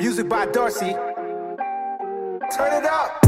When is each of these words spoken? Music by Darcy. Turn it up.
Music 0.00 0.30
by 0.30 0.46
Darcy. 0.46 0.94
Turn 2.56 2.72
it 2.72 2.86
up. 2.86 3.19